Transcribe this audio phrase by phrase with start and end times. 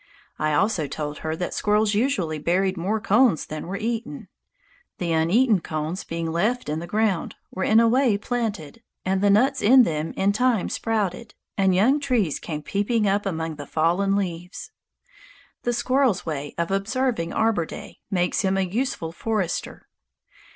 [0.39, 4.29] I also told her that squirrels usually buried more cones than were eaten.
[4.97, 9.29] The uneaten cones, being left in the ground, were in a way planted, and the
[9.29, 14.15] nuts in them in time sprouted, and young trees came peeping up among the fallen
[14.15, 14.71] leaves.
[15.61, 19.87] The squirrel's way of observing Arbor Day makes him a useful forester.